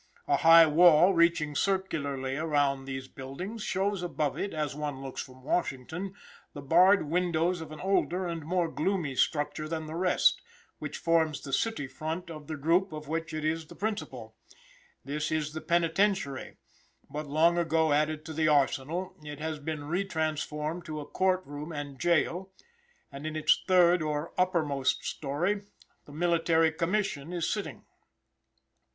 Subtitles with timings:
[0.27, 5.43] A high wall, reaching circularly around these buildings, shows above it, as one looks from
[5.43, 6.15] Washington,
[6.53, 10.41] the barred windows of an older and more gloomy structure than the rest,
[10.79, 14.35] which forms the city front of the group of which it is the principal.
[15.05, 16.57] This was a penitentiary,
[17.07, 21.45] but, long ago added to the arsenal, it has been re transformed to a court
[21.45, 22.49] room and jail,
[23.11, 25.61] and in its third, or uppermost story,
[26.05, 27.85] the Military Commission is sitting.